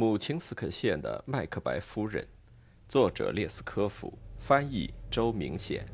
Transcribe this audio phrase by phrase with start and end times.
[0.00, 2.24] 母亲斯克县的麦克白夫人，
[2.88, 5.84] 作者列斯科夫，翻译周明显。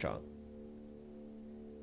[0.00, 0.18] 章，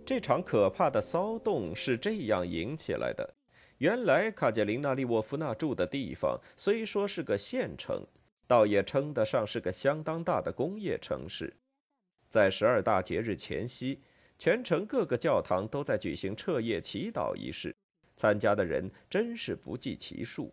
[0.03, 3.35] 这场可怕的骚动是这样引起来的。
[3.77, 8.03] 原来卡捷琳娜·利沃夫娜住的地方虽说是个县城，
[8.47, 11.53] 倒也称得上是个相当大的工业城市。
[12.27, 13.99] 在十二大节日前夕，
[14.39, 17.75] 全城各个教堂都在举行彻夜祈祷仪式，
[18.15, 20.51] 参加的人真是不计其数。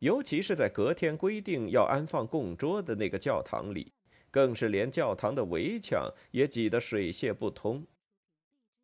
[0.00, 3.90] 尤其是在隔天规定要安放供桌的那个教堂里。
[4.34, 7.86] 更是连教堂的围墙也挤得水泄不通。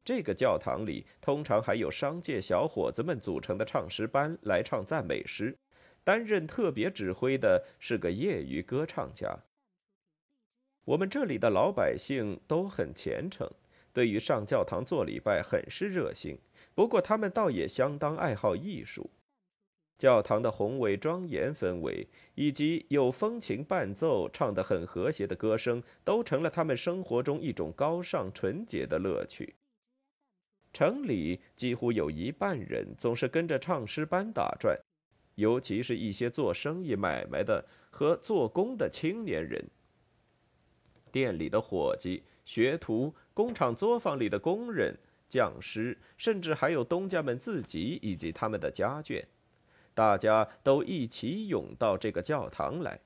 [0.05, 5.59] 这个教堂里通常还有商界小伙子们组成的唱诗班来唱赞美诗，
[6.05, 9.37] 担任特别指挥的是个业余歌唱家。
[10.85, 13.51] 我们这里的老百姓都很虔诚，
[13.93, 16.39] 对于上教堂做礼拜很是热心。
[16.77, 19.11] 不过他们倒也相当爱好艺术。
[20.01, 29.55] 教堂的宏伟庄严氛围，以及有风琴伴奏、唱得很和谐的歌声，都成了他们生活中一种高尚纯洁的乐趣。
[30.73, 34.75] 城里几乎有一半人总是跟着唱诗班打转，
[35.35, 39.63] 尤其是一些做生意买卖的和做工的青年人。
[41.13, 44.97] 店里的伙计、学徒、工厂作坊里的工人、
[45.29, 49.23] 匠师，甚至还有东家们自己以及他们的家眷。
[49.95, 53.01] 大家都一起涌到这个教堂来，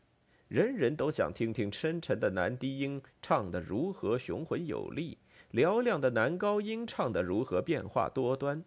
[0.49, 5.19] 人人都想听听深沉的男低音唱得如何雄浑有力，
[5.53, 8.63] 嘹亮的男高音唱得如何变化多端。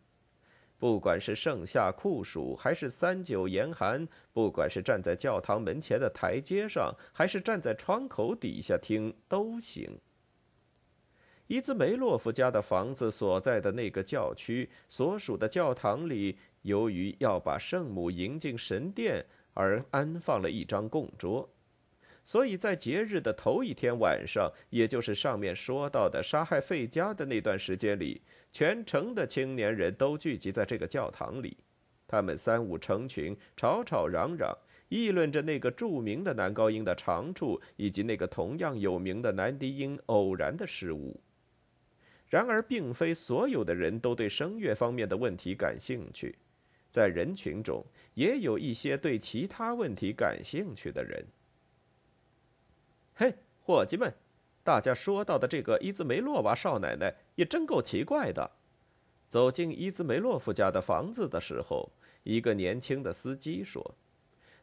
[0.79, 9.99] 不管是盛夏酷暑，还是三九严寒，不管是站在教堂门前的台阶上，还是站在窗口底下听，都行。
[11.47, 16.37] 伊兹梅洛夫家的房子所在的那个教区所属的教堂里。
[16.67, 21.49] 由于要把圣母迎进神殿，而安放了一张供桌，
[22.25, 31.55] 所以在节日的头一天晚上，也就是上面说到的杀害费加的那段时间里，全城的青年人都聚集在这个教堂里。
[32.05, 34.53] 他们三五成群，吵吵嚷嚷，
[34.89, 41.17] 议论着那个著名的男高音的长处，以及那个同样有名的男低音偶然的失误。
[42.29, 46.37] 然而，并非所有的人都对声乐方面的问题感兴趣。
[46.97, 47.85] 在人群中，
[48.15, 51.23] 也有一些对其他问题感兴趣的人。
[53.13, 54.11] 嘿，伙计们，
[54.63, 58.49] 大家说到的这个伊兹梅洛娃少奶奶也真够奇怪的。
[59.29, 61.91] 走进伊兹梅洛夫家的房子的时候，
[62.23, 63.93] 一个年轻的司机说：“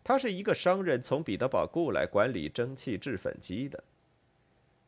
[0.03, 3.85] 他是一个商人，从彼得堡雇来管理蒸汽制粉机的。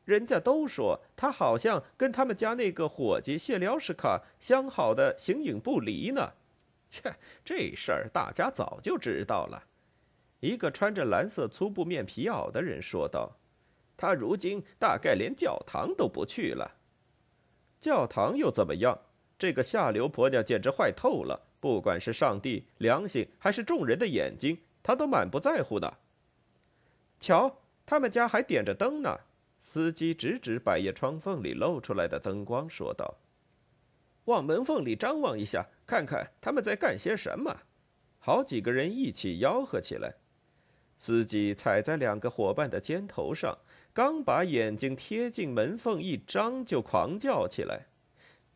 [0.04, 6.32] 人家都说他好像跟他们家那个伙计谢廖什卡相好的形影不离呢。”
[6.88, 7.14] 切，
[7.44, 9.62] 这事儿大家早就知道了。
[10.40, 13.36] 一个穿着蓝色粗布面皮袄的人说道
[13.96, 16.76] ：“他如今大概连教堂都不去了。
[17.80, 18.98] 教堂又怎么样？
[19.38, 21.48] 这个下流婆娘简直坏透了。
[21.60, 25.98] 不管是上帝、良心，还是众人的眼睛，她都满不在乎的。
[27.18, 29.18] 瞧，他们家还点着灯呢。”
[29.60, 33.16] 司机指指百叶窗缝里露出来的灯光，说道。
[34.26, 37.62] 往门缝里张望一下，看看他们在干些什么。
[38.18, 40.14] 好几个人一起吆喝起来。
[40.98, 43.58] 司机踩在两个伙伴的肩头上，
[43.92, 47.86] 刚把眼睛贴近门缝一张，就狂叫起来：“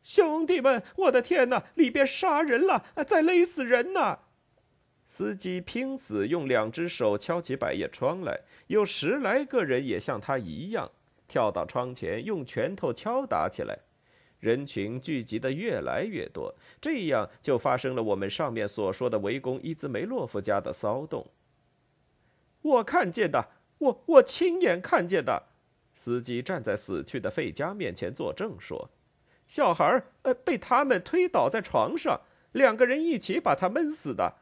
[0.02, 1.62] 兄弟们，我的天哪！
[1.74, 4.20] 里边杀人了，在勒死人呢！”
[5.06, 10.90] 司机拼死用两只手敲起百叶窗来，有十来个人也像他一样，
[11.28, 13.78] 跳到窗前用拳头敲打起来。
[14.40, 21.26] 人群聚集的越来越多，这样就发生了我们上面所说的围攻伊兹梅洛夫家的骚动。
[22.62, 23.48] 我看见的，
[23.78, 25.44] 我我亲眼看见的。
[25.94, 28.90] 司机站在死去的费加面前作证说
[29.46, 32.22] ：“小孩儿呃被他们推倒在床上，
[32.52, 34.36] 两个人一起把他闷死的。”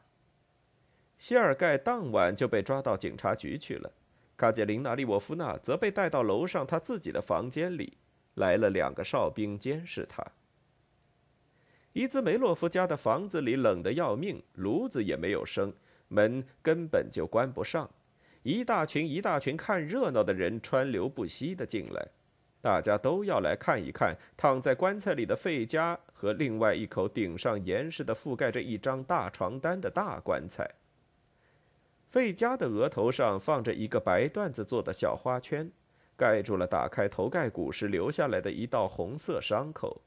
[1.19, 3.93] 谢尔盖当晚就被抓到警察局去了。
[4.37, 7.99] 卡捷琳娜·利沃夫娜则被带到楼上她自己的房间里，
[8.39, 10.25] 来了两个哨兵监视他。
[11.93, 15.73] 伊兹梅洛夫家的房子里冷得要命，炉子也没有生，
[16.09, 17.91] 门根本就关不上。
[18.43, 22.09] 一大群一大群看热闹的人川流不息地进来，
[22.61, 30.71] 大家都要来看一看躺在棺材里的费加和另外一口顶上严实的覆盖着一张大床单的大棺材。
[32.09, 35.71] 费加的额头上放着一个白缎子做的小花圈，
[36.19, 40.03] 盖住了打开头盖骨时留下来的一道红色伤口。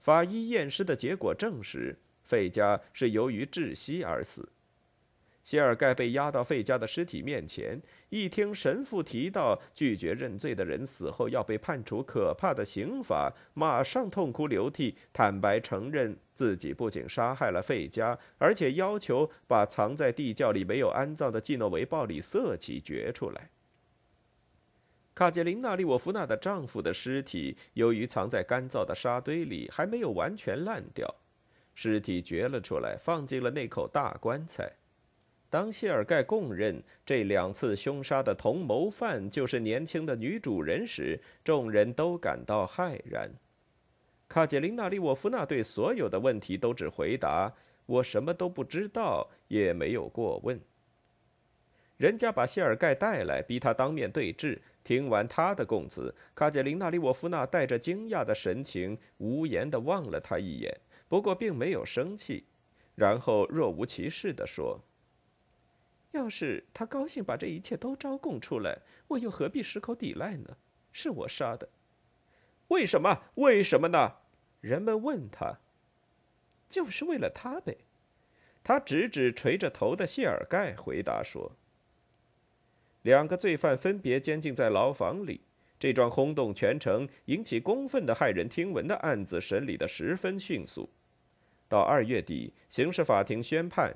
[0.00, 4.48] 法医验尸的结果证实，费加是由于窒息而死。
[5.42, 23.50] 谢尔盖被押到费加的尸体面前，一听神父提到拒绝认罪的人死后要被判处可怕的刑罚，马上痛哭流涕，坦白承认自己不仅杀害了费加，而且要求把藏在地窖里没有安葬的季诺维鲍里瑟奇掘出来。
[25.14, 31.08] 卡捷琳娜·利沃夫娜的丈夫的尸体由于藏在干燥的沙堆里，还没有完全烂掉，
[31.72, 34.72] 尸体掘了出来，放进了那口大棺材。
[35.48, 43.30] 当谢尔盖供认这两次凶杀的同谋犯就是年轻的女主人时，众人都感到骇然。
[44.26, 47.52] 卡捷琳娜·利沃夫娜对所有的问题都只回答
[47.86, 50.60] ：“我什么都不知道，也没有过问。”
[51.98, 54.60] 人家把谢尔盖带来，逼他当面对质。
[54.84, 60.78] 听完他的供词，卡捷琳娜·利沃夫娜带着惊讶的神情，无言地望了他一眼，
[61.08, 62.44] 不过并没有生气，
[62.94, 64.78] 然后若无其事地说。
[66.12, 68.78] 要是他高兴把这一切都招供出来，
[69.08, 70.56] 我又何必矢口抵赖呢？
[70.92, 71.68] 是我杀的，
[72.68, 73.22] 为什么？
[73.34, 74.12] 为什么呢？
[74.60, 75.58] 人们问他。
[76.68, 77.76] 就是为了他呗。
[78.62, 81.52] 他指指垂着头的谢尔盖，回答说
[83.04, 85.40] ：“两个罪犯分别监禁在牢房里。
[85.78, 90.88] 这桩轰动全城、引起公愤的骇人听闻的案子审理的十分迅速。
[91.68, 93.94] 到二月底，刑事法庭宣判。”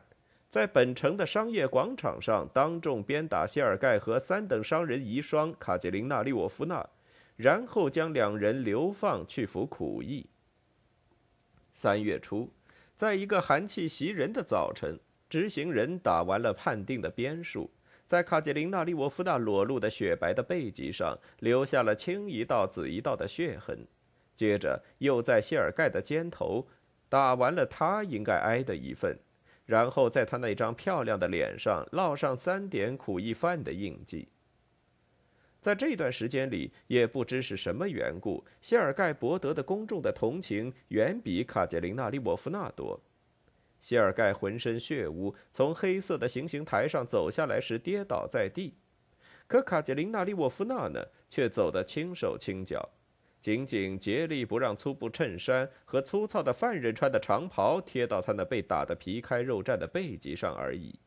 [0.51, 6.89] 在本城的商业广场上，当众鞭打谢尔盖和三等商人遗孀卡捷琳娜·利沃夫娜，
[7.37, 10.27] 然后将两人流放去服苦役。
[11.75, 12.51] 三月初，
[12.97, 17.71] 在一个寒气袭人的早晨，执行人打完了判定的鞭数，
[18.09, 23.87] 在卡捷琳娜·利沃夫娜裸露的雪白的背脊上留下了青一道紫一道的血痕，
[24.35, 26.67] 接着又在谢尔盖的肩头
[27.11, 29.19] 打完了他应该挨的一份。
[29.67, 34.29] 然后在他那张漂亮的脸上烙上三点苦役犯的印记。
[35.61, 42.99] 在这段时间里，也不知是什么缘故，谢尔盖博得的公众的同情远比卡捷琳娜·利沃夫娜多。
[43.81, 48.75] 谢尔盖浑身血污，从黑色的行刑台上走下来时跌倒在地，
[49.47, 52.91] 可卡捷琳娜·利沃夫娜呢，却走得轻手轻脚。
[53.41, 60.99] 仅仅竭力不让粗布衬衫和粗糙的犯人穿的长袍贴到他那被打得皮开肉绽的背脊上而已。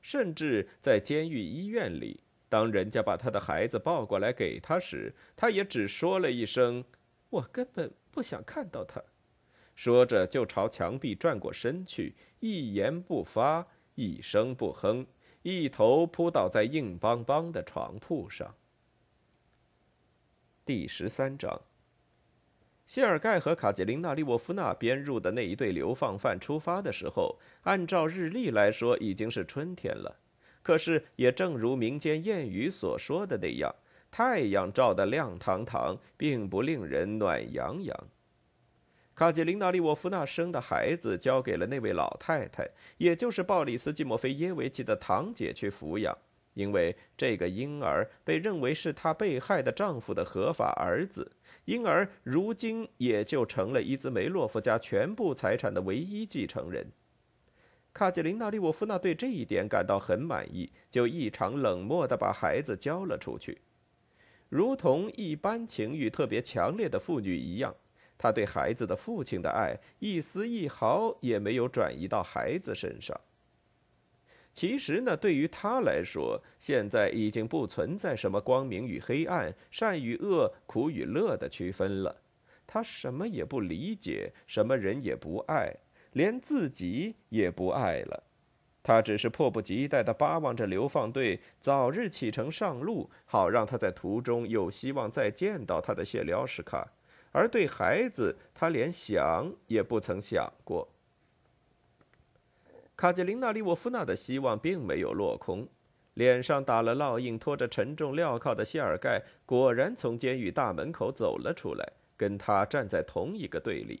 [0.00, 6.82] 甚至在监狱医院里，当人家把他的孩子抱过来给他时，他也只说了一声
[7.28, 9.02] ：“我根本不想看到他。”
[9.74, 13.66] 说着就朝墙壁转过身去，一言不发，
[13.96, 15.06] 一声不哼，
[15.42, 18.54] 一头扑倒在硬邦邦的床铺上。
[20.64, 21.60] 第十三章，
[22.86, 30.20] 谢尔盖和卡捷琳娜·利沃夫娜编入的那一对流放犯出发的时候，按照日历来说已经是春天了。
[30.62, 33.74] 可是，也正如民间谚语所说的那样，
[34.10, 38.08] 太阳照得亮堂堂，并不令人暖洋洋。
[39.14, 42.68] 卡捷琳娜·利沃夫娜生的孩子交给了那位老太太，
[42.98, 46.16] 也就是鲍里斯·季莫菲耶维奇的堂姐去抚养。
[46.54, 51.30] 因为这个婴儿被认为是她被害的丈夫的合法儿子，
[51.64, 56.86] 因而如今也就成了伊兹梅洛夫家全部财产的唯一继承人。
[57.92, 63.58] 卡捷琳娜·利沃夫娜对这一点感到很满意，就异常冷漠地把孩子交了出去，
[64.48, 67.74] 如同一般情欲特别强烈的妇女一样，
[68.16, 73.18] 他对孩子的父亲的爱一丝一毫也没有转移到孩子身上。
[74.52, 82.22] 其实呢，对于他来说，现在已经不存在什么光明与黑暗、善与恶、苦与乐的区分了。
[82.66, 85.74] 他什么也不理解，什么人也不爱，
[86.12, 88.22] 连自己也不爱了。
[88.82, 96.86] 他只是迫不及待地巴望着流放队早日启程上路，好让他在途中有希望再见到他的谢廖什卡。
[97.34, 100.88] 而对孩子，他连想也不曾想过。
[102.94, 105.66] 卡捷琳娜·利沃夫娜的希望并没有落空。
[106.14, 114.00] 脸上打了烙印、拖着沉重镣铐的谢尔盖果然从监狱大门口走了出来，跟他站在同一个队里。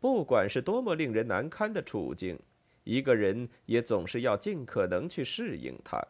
[0.00, 2.36] 不管是多么令人难堪的处境，
[2.82, 6.04] 一个人也总是要尽可能去适应它，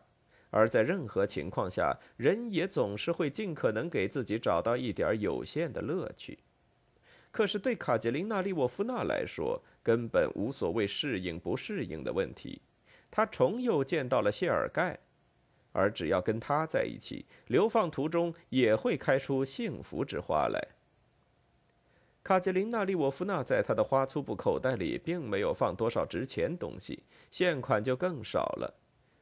[0.56, 6.38] 而在任何情况下，人也总是会尽可能给自己找到一点有限的乐趣。
[7.30, 12.62] 可是对卡捷琳娜·利沃夫娜来说，根本无所谓适应不适应的问题。
[13.10, 14.98] 她重又见到了谢尔盖，
[15.72, 20.68] 而只要跟他在一起，流放途中也会开出幸福之花来。
[22.22, 28.74] 卡捷琳娜·利沃夫娜在她的花粗布口袋里并没有放多少值钱东西，现款就更少了。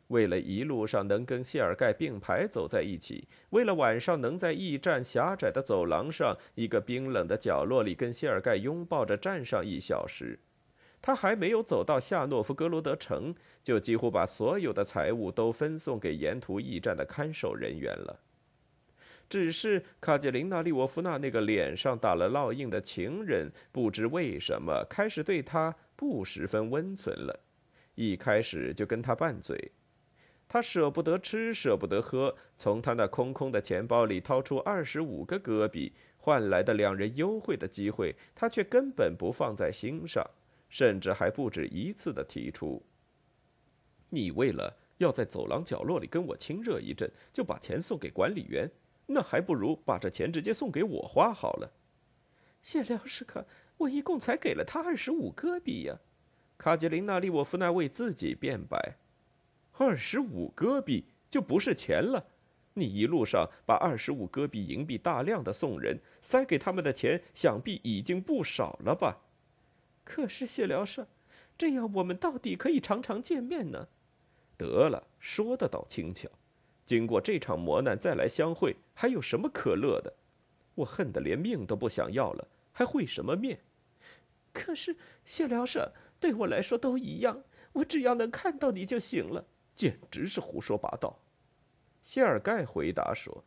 [0.09, 10.39] 为了一路上能跟谢尔盖并排走在一起，为了晚上能在驿站狭窄的走廊上一个冰冷的角落里跟谢尔盖拥抱着站上一小时，
[11.01, 18.21] 他还没有走到夏诺夫格罗德城，就几乎把所有的财物都分送给沿途驿站的看守人员了。
[19.27, 27.41] 只是卡捷琳娜·利沃夫娜那个脸上打了烙印的情人，不知为什么开始对他不十分温存了。
[27.95, 29.73] 一开始就跟他拌嘴，
[30.49, 40.25] 他舍不得吃，舍不得喝，从他那空空的钱包里掏出二十五个戈比换来的两人幽会的机会，他却根本不放在心上，
[40.69, 42.83] 甚至还不止一次的提出
[44.11, 48.71] ：“你为了要在走廊角落里跟我亲热一阵，就把钱送给管理员。”
[49.07, 51.71] 那还不如把这钱直接送给我花好了。
[52.63, 53.47] 谢廖什克，
[53.77, 55.99] 我一共才给了他二十五戈比呀。
[56.57, 58.97] 卡捷琳娜·利沃夫娜为自己辩白
[59.77, 62.27] ：“二十五戈比就不是钱了。
[62.75, 69.21] 你一路上把二十五戈比银币大量的送人，塞给他们的钱，想必已经不少了吧？”
[70.05, 71.07] 可是谢廖什，
[71.57, 73.89] 这样我们到底可以常常见面呢？
[74.57, 76.29] 得了，说的倒轻巧。
[76.85, 80.13] 经过这场磨难再来相会，还有什么可乐的？
[80.75, 83.61] 我恨得连命都不想要了，还会什么面？
[84.53, 89.47] 可是谢疗舍对我来说都一样，我只要能看到你就行了。
[89.75, 91.19] 简直是胡说八道！
[92.03, 93.45] 谢尔盖回答说。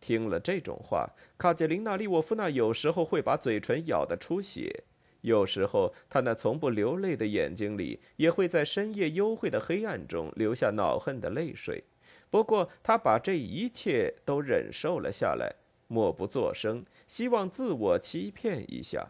[0.00, 1.08] 听了这种话，
[1.38, 4.84] 卡捷琳娜·利沃夫娜有时候会把嘴唇咬得出血，
[5.20, 11.84] 有时候她那从不流泪的眼睛里也会在深夜幽会的黑暗中流下恼恨的泪水。
[12.30, 15.54] 不过，他把这一切都忍受了下来，
[15.86, 19.06] 默不作声，希望自我欺骗一下。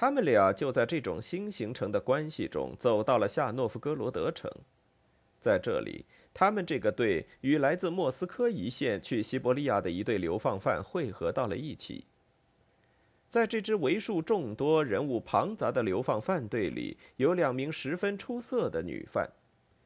[0.00, 4.50] 他们俩就在这种新形成的关系中走到了夏诺夫哥罗德城，
[5.38, 12.06] 在这里，他们这个队与来自莫斯科一线去西伯利亚的一队流放犯汇合到了一起。
[13.28, 19.28] 在这支为数众多、人物庞杂的流放犯队里，有两名十分出色的女犯。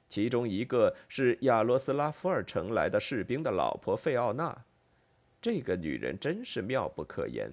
[0.08, 4.64] 其中一个是亚罗斯拉夫尔城来的士兵的老婆费奥娜，
[5.42, 7.50] 这个女人真是妙不可言，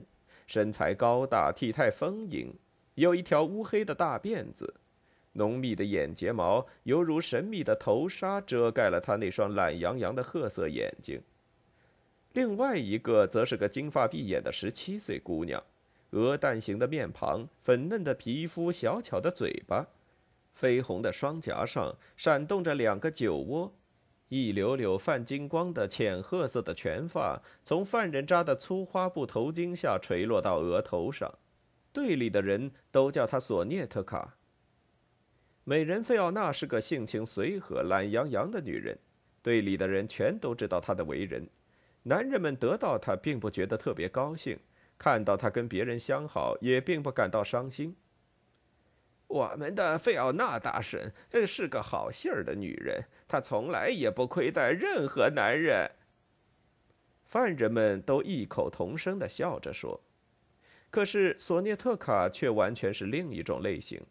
[0.51, 2.53] 身材高大，体态丰盈，
[2.95, 4.73] 有一条乌黑的大辫子，
[5.31, 11.21] 浓密的眼睫毛犹如神秘的头纱遮盖了她那双懒洋洋的褐色眼睛。
[12.33, 15.63] 另外一个则是个金发碧眼的十七岁姑娘，
[16.09, 19.87] 鹅蛋形的面庞，粉嫩的皮肤，小巧的嘴巴。
[20.53, 23.73] 绯红的双颊上闪动着两个酒窝，
[24.31, 31.29] 一绺绺泛金光的浅褐色的全发从犯人扎的粗花布头巾下垂落到额头上。
[31.91, 34.37] 队里的人都叫她索涅特卡。
[35.65, 38.97] 美人费奥娜是个性情随和、懒洋洋的女人，
[39.43, 41.45] 队里的人全都知道她的为人。
[42.03, 44.57] 男人们得到她并不觉得特别高兴，
[44.97, 47.93] 看到她跟别人相好也并不感到伤心。
[49.31, 51.09] 我们的费奥娜大婶
[51.47, 55.89] 是个好信儿的女人，她从来也不亏待任何男人。
[57.23, 60.01] 犯人们都异口同声的笑着说，
[60.89, 64.01] 可是索涅特卡却完全是另一种类型。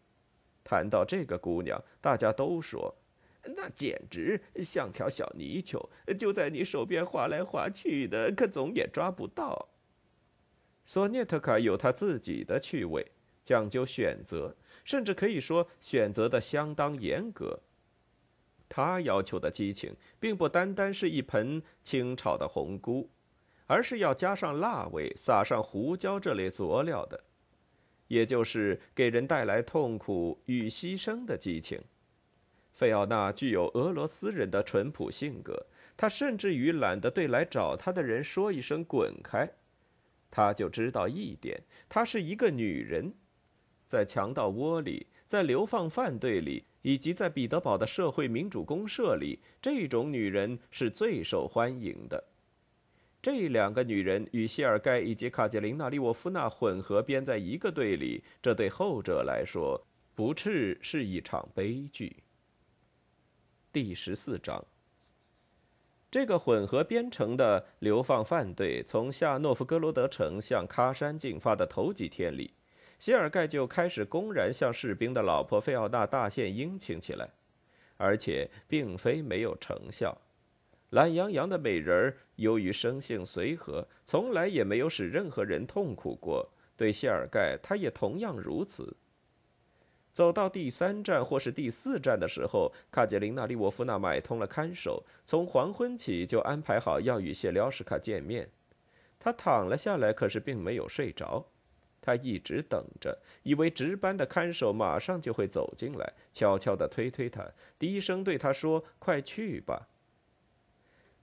[0.64, 2.96] 谈到这个姑娘，大家都说，
[3.42, 5.86] 那简直像条小泥鳅，
[6.18, 9.68] 就在你手边滑来滑去的，可总也抓不到。
[10.86, 13.06] 索涅特卡有她自己的趣味，
[13.44, 14.56] 讲究选择。
[14.82, 17.60] 甚至可以说，选择的相当严格。
[18.68, 23.10] 他要求的激情，并不单单是一盆清炒的红菇，
[23.66, 27.22] 而是要加上辣味、撒上胡椒这类佐料的，
[28.08, 31.80] 也就是给人带来痛苦与牺牲的激情。
[32.72, 35.66] 费奥娜具有俄罗斯人的淳朴性格，
[35.96, 39.48] 她甚至于懒得对来找她的人说一声“滚开”，
[40.30, 43.12] 他就知道一点：她是一个女人。
[43.90, 52.22] 在强盗窝里，在流放犯队里，以及在彼得堡的社会民主公社里，这种女人是最受欢迎的。
[53.20, 62.18] 这两个女人与谢尔盖以及卡捷琳娜·利沃夫娜混合编在一个队里，这对后者来说，不啻是一场悲剧。
[63.72, 64.64] 第十四章。
[66.12, 72.52] 这个混合编成的流放犯队从下诺夫哥罗德城向喀山进发的头几天里，
[73.00, 77.30] 谢尔盖就开始公然向士兵的老婆费奥娜大献殷勤起来，
[77.96, 80.16] 而且并非没有成效。
[80.90, 86.46] 懒洋洋的美人儿由于生性随和，从来也没有使任何人痛苦过。
[86.76, 88.94] 对谢尔盖，他也同样如此。
[90.12, 98.50] 走到第三站或是第四站的时候，卡捷琳娜·利沃夫娜买通了看守，从黄昏起就安排好要与谢廖什卡见面。
[99.18, 101.46] 他躺了下来，可是并没有睡着。
[102.02, 107.46] 他一直等着，以为值班的看守马上就会走进来，悄悄地推推他，
[107.78, 109.88] 低声对他说：“快去吧。”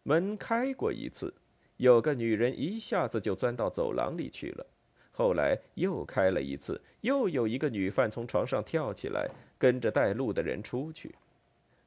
[0.04, 1.34] 门开过一次，
[1.78, 4.66] 有个女人一下子就钻到走廊里去了。
[5.12, 11.16] 后来又开了一次，又有一个女犯从床上跳起来，跟着带路的人出去。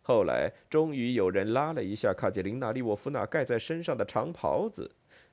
[0.02, 4.90] 后来终于有人拉了一下卡捷琳娜·利沃夫娜盖在身上的长袍子，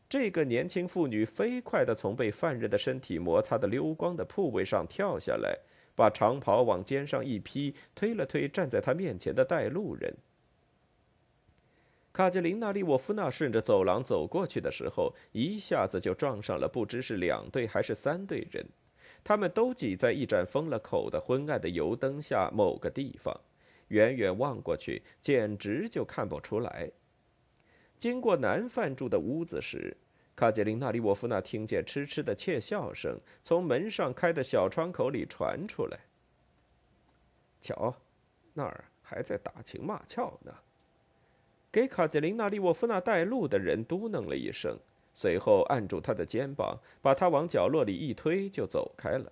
[0.09, 5.57] 这个年轻妇女飞快地从被犯人的身体摩擦的溜光的铺位上跳下来，
[5.95, 10.15] 把长袍往肩上一披，推了推站在她面前的带路人。
[12.13, 18.65] 卡捷琳娜·利沃夫娜顺着走廊走过去的时候，一下子就撞上了不知是两队还是三队人，
[19.23, 23.39] 他们都挤在一盏封了口的昏暗的油灯下某个地方，
[23.89, 26.89] 远远望过去，简直就看不出来。
[27.97, 29.95] 经过男犯住的屋子时，
[30.35, 35.99] 卡捷琳娜·利沃夫娜听见痴痴的窃笑声从门上开的小窗口里传出来。
[37.59, 37.95] 瞧，
[38.53, 40.53] 那儿还在打情骂俏呢。
[41.71, 44.77] 给卡捷琳娜·利沃夫娜带路的人嘟囔了一声，
[45.13, 49.31] 随后按住她的肩膀，把她往角落里一推，就走开了。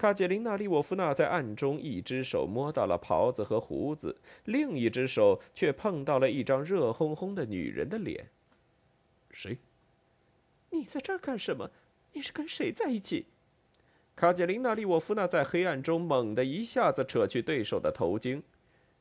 [0.00, 8.30] 卡捷琳娜·利沃夫娜在暗中一只手摸到了袍子和胡子，另一只手却碰到了一张热烘烘的女人的脸。
[9.30, 9.58] 谁？
[10.70, 11.70] 你在这儿干什么？
[12.14, 13.26] 你是跟谁在一起？
[14.16, 18.40] 卡捷琳娜·利沃夫娜在黑暗中猛地一下子扯去对手的头巾。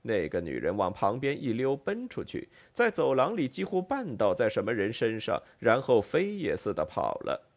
[0.01, 7.48] 那个女人往旁边一溜，奔出去，在走廊里几乎绊倒在什么人身上，然后飞也似的跑了。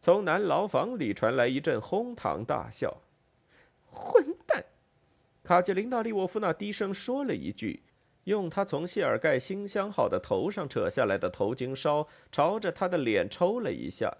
[0.00, 3.02] 从男牢房里传来一阵哄堂大笑。
[3.84, 4.64] 混蛋！
[5.44, 7.82] 卡捷琳娜·利沃夫娜低声说了一句，
[8.24, 14.16] 用她从谢尔盖新镶好的头上扯下来的头巾梢朝着他的脸抽了一下。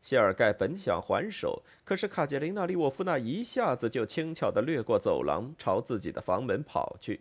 [0.00, 7.20] 谢尔盖本想还手，可是卡捷琳娜·利沃夫娜一下子就轻巧地掠过走廊，朝自己的房门跑去。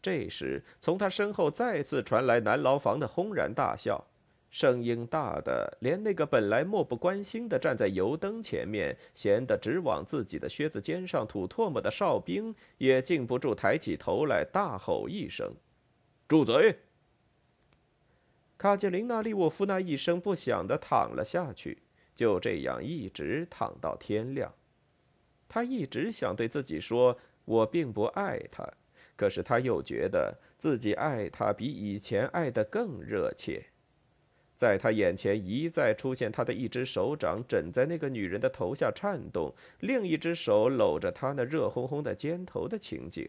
[0.00, 4.06] 这时，从他身后再次传来男牢房的轰然大笑，
[4.50, 15.54] 声音大的连那个本来漠不关心的站在油灯前面、闲得直往自己的靴子尖上吐唾沫的哨兵也禁不住抬起头来，大吼一声
[16.26, 16.78] ：“住嘴！”
[18.56, 21.82] 卡捷琳娜·利沃夫娜一声不响的躺了下去。
[22.16, 24.52] 就这样一直躺到天亮。
[25.48, 28.68] 他一直想对自己说：“我并不爱他。”
[29.14, 33.64] 可是他又觉得自己爱他比以前爱的更热切。
[34.58, 43.26] 在他眼前一再出现他的一只手掌枕在那个女人的头下颤动，另一只手搂着她那热烘烘的肩头的情景。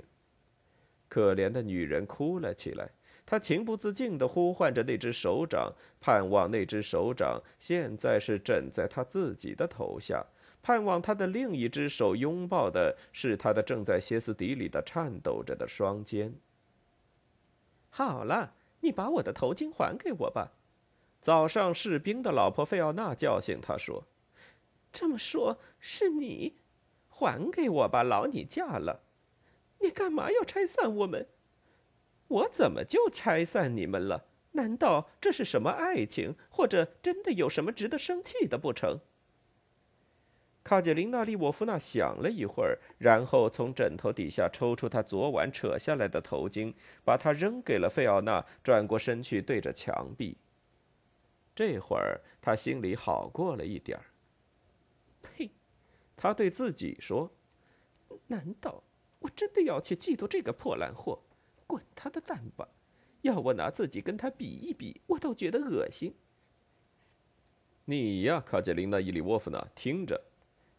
[1.07, 2.89] 可怜的女人哭了起来。
[3.27, 10.25] 她情不自禁地呼唤着那只手掌，盼望那只手掌现在是枕在他自己的头下，
[10.63, 16.33] 盼望他的另一只手拥抱的是他的正在歇斯底里的颤抖着的双肩。
[17.91, 20.53] 好了，你把我的头巾还给我吧。
[21.21, 24.05] 早上士兵的老婆费奥娜叫醒他说
[24.91, 26.55] ：“这么说，是你，
[27.09, 29.01] 还给我吧，劳你驾了。
[29.79, 31.27] 你干嘛要拆散我们？”
[32.29, 34.25] 我怎么就拆散你们了？
[34.51, 38.99] 难道这是什么爱情，或者真的有什么值得生气的不成？
[40.63, 50.37] 卡捷琳娜·利沃夫娜想了一会儿，然后从枕头底下抽出她昨晚扯下来的头巾，把它扔给了费奥娜，转过身去对着墙壁。
[51.59, 54.05] 这会儿他心里好过了一点儿。
[55.21, 55.51] 呸！
[56.15, 57.29] 他对自己说
[58.27, 58.81] ：“难道
[59.19, 61.21] 我真的要去嫉妒这个破烂货？”
[61.67, 62.65] 滚他的蛋吧！
[63.23, 66.15] 要我拿自己跟他比一比，我都觉得恶心。
[67.83, 70.23] 你呀，卡捷琳娜·伊里沃夫娜，听着。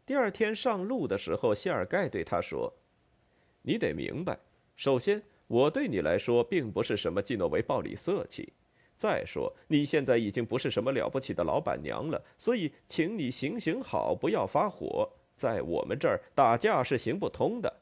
[0.06, 2.72] 第二天上路的时候，谢尔盖对他说
[3.60, 4.40] ：“你得明白，
[4.76, 8.54] 首先，我对你来说并不是什么季诺维暴里色气。
[9.00, 15.10] 再说，你现在已经不是什么了不起的老板娘了，所以，请你行行好，不要发火。
[15.34, 17.80] 在我们这儿打架是行不通的。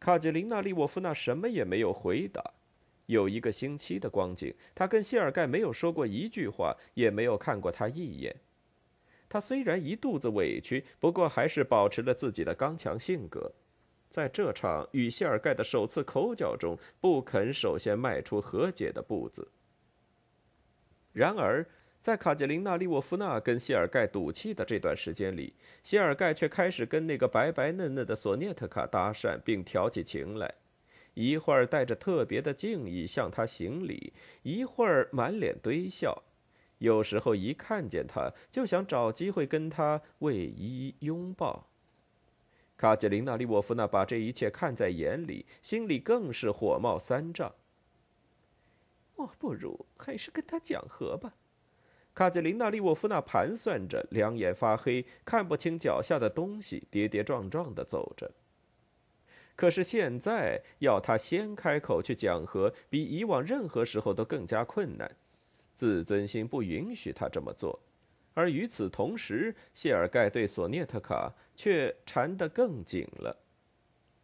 [0.00, 2.42] 卡捷琳娜·利沃夫娜什么也没有回答。
[3.04, 8.34] 有一个星期的光景，他跟谢尔盖没有说过一句话，也没有看过他一眼。
[9.28, 13.52] 他虽然一肚子委屈，不过还是保持了自己的刚强性格，
[14.08, 19.46] 在这场与谢尔盖的首次口角中，不肯首先迈出和解的步子。
[21.18, 21.66] 然而，
[22.00, 25.52] 在卡捷琳娜·利沃夫娜跟谢尔盖赌气的这段时间里，
[25.82, 30.54] 谢尔盖却开始跟那个白白嫩嫩的索涅特卡搭讪，并挑起情来。
[31.14, 34.12] 一会儿带着特别的敬意向他行礼，
[34.44, 36.22] 一会儿满脸堆笑。
[36.78, 41.68] 有时候一看见他，就想找机会跟他偎依拥抱。
[42.76, 47.52] 卡捷琳娜·利沃夫娜把这一切看在眼里，心里更是火冒三丈。
[49.18, 51.34] 我不如还是跟他讲和吧。
[52.14, 58.30] 卡捷琳娜·利沃夫娜盘算着，两眼发黑，看不清脚下的东西，跌跌撞撞的走着。
[59.54, 65.10] 可是现在要他先开口去讲和，比以往任何时候都更加困难。
[65.74, 67.80] 自尊心不允许他这么做，
[68.34, 73.36] 而与此同时，谢尔盖对索涅特卡却缠得更紧了。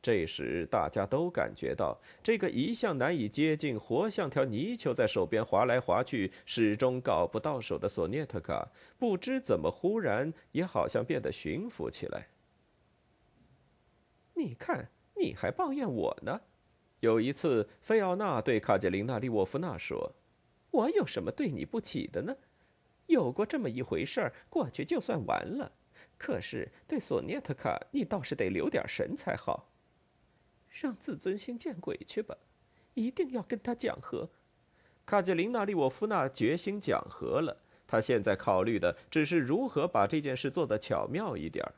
[0.04, 12.28] 这时，大家都感觉到这个一向难以接近、活像条泥鳅在手边划来划去、始终搞不到手的索涅特卡，不知怎么忽然也好像变得驯服起来。
[14.34, 16.38] 你看，你还抱怨我呢。
[17.00, 20.12] 有一次，菲奥娜对卡捷琳娜·利沃夫娜说。
[20.70, 22.36] 我有什么对你不起的呢？
[23.06, 25.72] 有过这么一回事儿，过去就算完了。
[26.18, 29.70] 可是对索涅特卡，你倒是得留点神才好。
[30.74, 32.36] 让自尊心见鬼去吧！
[32.94, 34.28] 一定要跟他讲和。
[35.06, 37.56] 卡捷琳娜·利沃夫娜决心讲和了。
[37.86, 41.74] 她现在考虑的只是如何把这件事做得巧妙一点儿。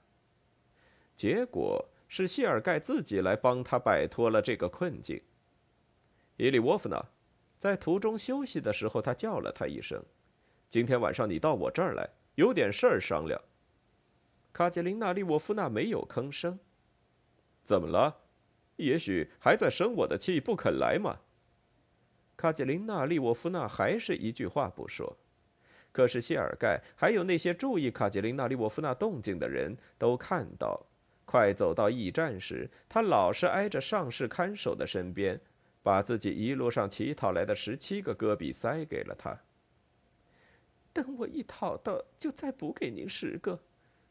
[1.15, 5.21] 结果是谢尔盖自己来帮他摆脱了这个困境。
[6.37, 7.05] 伊利沃夫娜。
[7.59, 10.05] 在途中休息的时候，他叫了他一声
[10.69, 13.41] ：“今天晚上你到我这儿来，有点事儿商量。”
[14.53, 16.59] 卡捷琳娜·利沃夫娜没有吭声。
[17.65, 18.26] 怎么了？
[18.77, 21.19] 也许还在生我的气，不肯来吗？
[22.37, 25.17] 卡捷琳娜·利沃夫娜还是一句话不说。
[25.93, 30.87] 可是谢尔盖还有那些注意卡捷琳娜·利沃夫娜动静的人都看到，
[31.25, 35.41] 快走到驿站时，他老是挨着上士看守的身边。
[35.83, 39.39] 把自己一路上乞讨来的十七个戈比塞给了他。
[40.93, 43.61] 等我一讨到，就再补给您十个。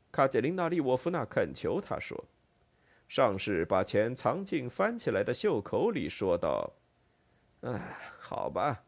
[0.09, 2.23] 卡捷琳娜·利沃夫娜恳求他说。
[3.07, 6.73] 上士把钱藏进翻起来的袖口里，说道
[7.61, 8.85] ：“哎，好吧。”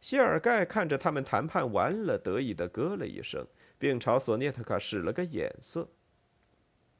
[0.00, 3.46] 谢尔盖看着他们谈判完了，得意的咯了一声，
[3.78, 5.88] 并朝索涅特卡使了个眼色。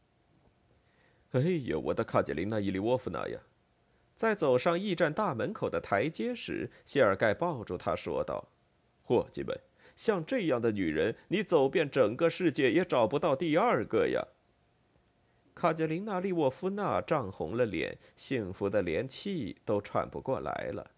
[1.33, 3.39] “哎呀，我的卡捷琳娜·伊利沃夫娜呀！”
[4.17, 8.49] 在走上驿站大门口的台阶时，谢尔盖抱住她说道
[9.03, 9.59] ：“伙计们，
[9.97, 14.27] 像这样的女人，你走遍整个世界也找不到第二个呀。”
[15.65, 20.91] 卡捷琳娜·利沃夫娜涨红了脸，幸福的连气都喘不过来了。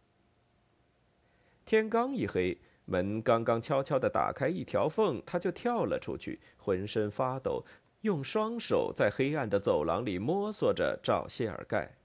[1.64, 7.64] 天刚一黑，门刚刚悄悄地打开一条缝，她就跳了出去，浑身发抖，
[8.00, 11.98] 用双手在黑暗的走廊里摸索着找谢尔盖。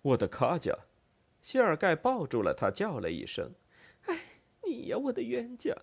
[0.00, 0.74] 我的卡佳，
[1.42, 3.50] 谢尔盖抱住了他，叫了一声
[4.08, 4.18] ：“哎，
[4.66, 5.76] 你呀，我的冤家！”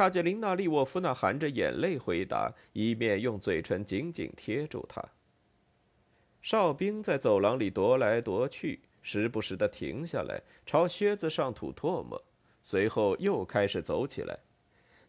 [0.00, 5.04] 卡捷琳娜·利沃夫娜含着眼泪回答，一面用嘴唇紧紧贴住他。
[6.40, 12.24] 哨兵在走廊里踱来踱去，时不时的停下来，朝靴子上吐唾沫，
[12.62, 14.38] 随后又开始走起来。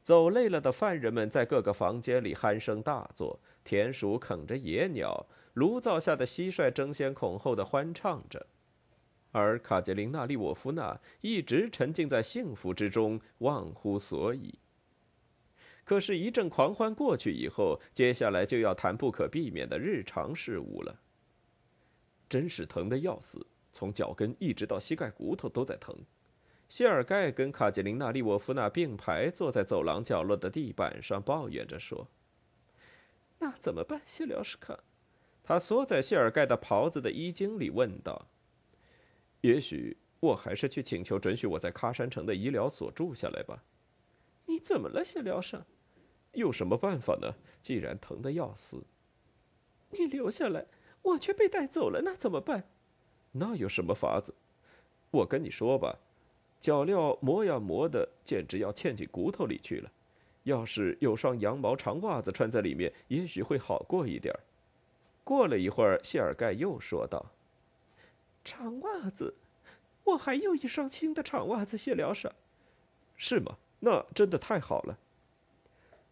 [0.03, 5.25] 走累了的犯人们在各个房间里鼾声大作，田鼠啃着野鸟。
[5.53, 8.45] 炉灶下的蟋蟀争先恐后的欢唱着，
[9.31, 14.59] 而卡捷琳娜·利沃夫娜一直沉浸在幸福之中，忘乎所以。
[15.91, 21.01] 可是，一阵狂欢过去以后，接下来就要谈不可避免的日常事务了。
[22.29, 25.93] 真是疼得要死，从脚跟一直到膝盖骨头都在疼。
[26.69, 32.07] 谢尔盖跟卡捷琳娜·利沃夫娜并排坐在走廊角落的地板上，抱怨着说
[33.39, 34.85] ：“那怎么办，谢廖什卡？”
[35.43, 38.29] 他缩在谢尔盖的袍子的衣襟里，问道
[39.41, 43.65] ：“也许我还是去请求准许我在喀山城的医疗所住下来吧。
[44.47, 45.61] ”“你怎么了，谢疗生？
[46.33, 47.35] 有什么办法呢？
[47.61, 48.83] 既然疼得要死，
[49.89, 50.65] 你留下来，
[51.01, 52.63] 我却被带走了，那怎么办？
[53.33, 54.33] 那有什么法子？
[55.11, 55.99] 我跟你说吧，
[56.59, 59.91] 脚镣磨呀磨的，简直要嵌进骨头里去了。
[60.43, 64.33] 要是有双羊毛长袜子穿在里面，也许会好过一点
[65.23, 67.31] 过了一会儿，谢尔盖又说道
[68.43, 69.35] ：“长袜子，
[70.05, 72.33] 我还有一双新的长袜子谢疗上。
[73.15, 73.57] 是吗？
[73.81, 74.97] 那真的太好了。”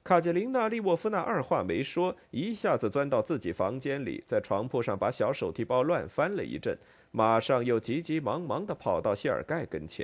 [0.10, 6.76] 卡捷琳娜·利沃夫娜二话没说，一下子钻到自己房间里，在床铺上把小手提包乱翻了一阵，
[7.12, 10.04] 马上又急急忙忙地跑到谢尔盖跟前，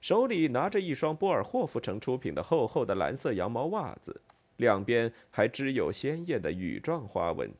[0.00, 4.20] 手里拿着一双波尔霍夫城出品的厚厚的蓝色羊毛袜子，
[4.58, 7.52] 两边还织有鲜艳的羽状花纹。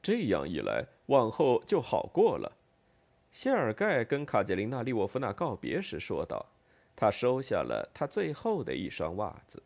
[0.00, 2.52] 这样一来，往后就好过了。
[3.32, 6.46] 谢尔盖跟卡捷琳娜·利沃夫娜告别时说道。
[6.94, 9.60] 他收下了他最后的一双袜子。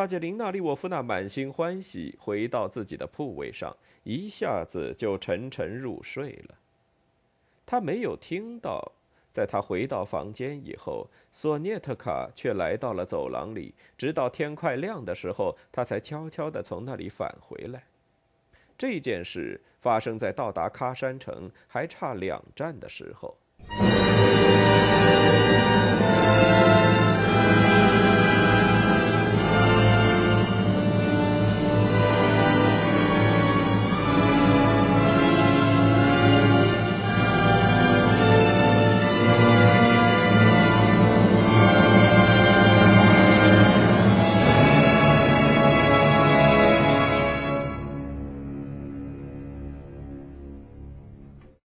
[0.00, 6.54] 卡捷琳娜·利沃夫娜满心欢喜回到自己的铺位上，一下子就沉沉入睡了。
[7.66, 8.92] 他没有听到，
[9.30, 17.84] 在他回到房间以后，索涅特卡却来到了走廊里，直到天快亮的时候，他才悄悄地从那里返回来。
[18.78, 23.36] 这件事发生在到达喀山城还差两站的时候。